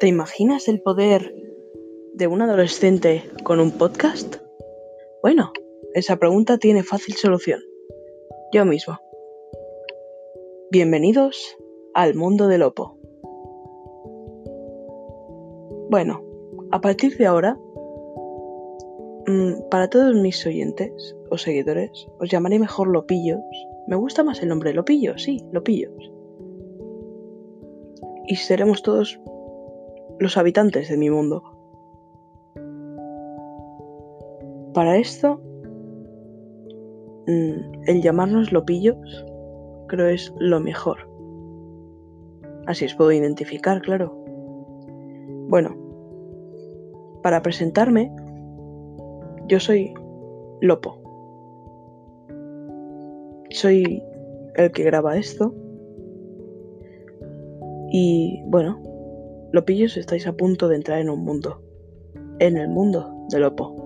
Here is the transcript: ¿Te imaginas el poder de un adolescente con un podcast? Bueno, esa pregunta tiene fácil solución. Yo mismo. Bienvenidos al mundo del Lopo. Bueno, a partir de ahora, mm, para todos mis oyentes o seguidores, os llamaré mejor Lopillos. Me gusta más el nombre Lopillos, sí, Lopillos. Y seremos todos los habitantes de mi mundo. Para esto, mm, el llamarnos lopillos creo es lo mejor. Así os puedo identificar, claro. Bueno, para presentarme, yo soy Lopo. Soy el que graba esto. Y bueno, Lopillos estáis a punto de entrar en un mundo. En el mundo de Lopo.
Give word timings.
¿Te 0.00 0.08
imaginas 0.08 0.66
el 0.66 0.82
poder 0.82 1.32
de 2.14 2.26
un 2.26 2.42
adolescente 2.42 3.22
con 3.44 3.60
un 3.60 3.70
podcast? 3.70 4.36
Bueno, 5.22 5.52
esa 5.94 6.16
pregunta 6.16 6.58
tiene 6.58 6.82
fácil 6.82 7.14
solución. 7.14 7.60
Yo 8.52 8.64
mismo. 8.64 8.98
Bienvenidos 10.72 11.56
al 11.94 12.16
mundo 12.16 12.48
del 12.48 12.62
Lopo. 12.62 12.98
Bueno, 15.90 16.24
a 16.72 16.80
partir 16.80 17.16
de 17.16 17.26
ahora, 17.26 17.56
mm, 19.28 19.68
para 19.70 19.88
todos 19.88 20.16
mis 20.16 20.44
oyentes 20.44 21.16
o 21.30 21.38
seguidores, 21.38 22.08
os 22.18 22.28
llamaré 22.28 22.58
mejor 22.58 22.88
Lopillos. 22.88 23.38
Me 23.86 23.94
gusta 23.94 24.24
más 24.24 24.42
el 24.42 24.48
nombre 24.48 24.74
Lopillos, 24.74 25.22
sí, 25.22 25.44
Lopillos. 25.52 26.10
Y 28.26 28.34
seremos 28.36 28.82
todos 28.82 29.20
los 30.18 30.36
habitantes 30.36 30.88
de 30.88 30.96
mi 30.96 31.10
mundo. 31.10 31.42
Para 34.72 34.96
esto, 34.96 35.40
mm, 37.26 37.82
el 37.86 38.02
llamarnos 38.02 38.52
lopillos 38.52 39.24
creo 39.88 40.08
es 40.08 40.32
lo 40.38 40.60
mejor. 40.60 41.08
Así 42.66 42.86
os 42.86 42.94
puedo 42.94 43.12
identificar, 43.12 43.80
claro. 43.82 44.16
Bueno, 45.48 45.76
para 47.22 47.42
presentarme, 47.42 48.10
yo 49.46 49.60
soy 49.60 49.94
Lopo. 50.60 50.98
Soy 53.50 54.02
el 54.56 54.72
que 54.72 54.84
graba 54.84 55.16
esto. 55.16 55.54
Y 57.92 58.42
bueno, 58.46 58.82
Lopillos 59.54 59.96
estáis 59.96 60.26
a 60.26 60.32
punto 60.32 60.66
de 60.66 60.74
entrar 60.74 60.98
en 60.98 61.08
un 61.08 61.20
mundo. 61.20 61.62
En 62.40 62.56
el 62.56 62.66
mundo 62.66 63.24
de 63.30 63.38
Lopo. 63.38 63.83